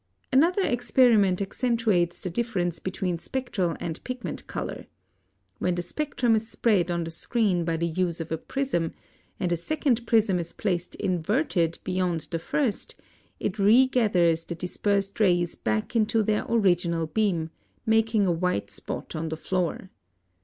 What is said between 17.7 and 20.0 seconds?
making a white spot on the floor.